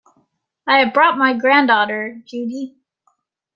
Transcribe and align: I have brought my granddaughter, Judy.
I 0.65 0.79
have 0.79 0.95
brought 0.95 1.19
my 1.19 1.37
granddaughter, 1.37 2.23
Judy. 2.25 2.75